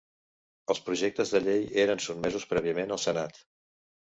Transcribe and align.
Els 0.73 0.79
projectes 0.87 1.33
de 1.35 1.41
llei 1.47 1.67
eren 1.85 2.03
sotmesos 2.09 2.49
prèviament 2.55 2.95
al 2.97 3.03
Senat. 3.07 3.39